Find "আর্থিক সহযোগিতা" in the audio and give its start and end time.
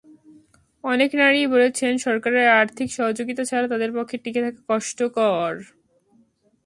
2.59-3.43